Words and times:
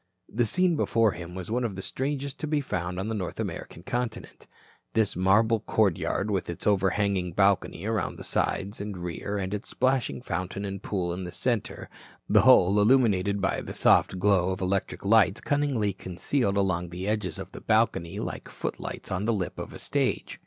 The 0.27 0.47
scene 0.47 0.75
before 0.75 1.11
him 1.11 1.35
was 1.35 1.51
one 1.51 1.63
of 1.63 1.75
the 1.75 1.83
strangest 1.83 2.39
to 2.39 2.47
be 2.47 2.59
found 2.59 2.99
on 2.99 3.07
the 3.07 3.13
North 3.13 3.39
American 3.39 3.83
continent 3.83 4.47
this 4.93 5.15
marble 5.15 5.59
courtyard, 5.59 6.31
with 6.31 6.49
its 6.49 6.65
overhanging 6.65 7.33
balcony 7.33 7.85
around 7.85 8.15
the 8.15 8.23
sides 8.23 8.81
and 8.81 8.97
rear 8.97 9.37
and 9.37 9.53
its 9.53 9.69
splashing 9.69 10.19
fountain 10.23 10.65
and 10.65 10.81
pool 10.81 11.13
in 11.13 11.23
the 11.23 11.31
center, 11.31 11.87
the 12.27 12.41
whole 12.41 12.79
illuminated 12.79 13.41
by 13.41 13.61
the 13.61 13.75
soft 13.75 14.17
glow 14.17 14.49
of 14.49 14.59
electric 14.61 15.05
lights 15.05 15.39
cunningly 15.39 15.93
concealed 15.93 16.57
along 16.57 16.89
the 16.89 17.07
edges 17.07 17.37
of 17.37 17.51
the 17.51 17.61
balcony 17.61 18.19
like 18.19 18.49
footlights 18.49 19.11
on 19.11 19.25
the 19.25 19.33
lip 19.33 19.59
of 19.59 19.71
a 19.71 19.77
stage. 19.77 20.39